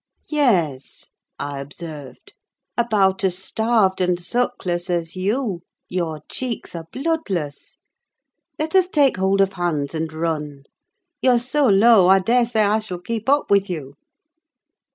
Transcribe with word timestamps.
"Yes," 0.31 1.05
I 1.37 1.59
observed, 1.59 2.33
"about 2.75 3.23
as 3.23 3.37
starved 3.37 4.01
and 4.01 4.19
sackless 4.19 4.89
as 4.89 5.15
you: 5.15 5.61
your 5.89 6.21
cheeks 6.27 6.73
are 6.73 6.87
bloodless; 6.91 7.77
let 8.57 8.73
us 8.73 8.87
take 8.89 9.17
hold 9.17 9.41
of 9.41 9.53
hands 9.53 9.93
and 9.93 10.11
run. 10.11 10.63
You're 11.21 11.37
so 11.37 11.67
low, 11.67 12.07
I 12.09 12.17
daresay 12.17 12.61
I 12.63 12.79
shall 12.79 12.97
keep 12.97 13.29
up 13.29 13.51
with 13.51 13.69
you." 13.69 13.93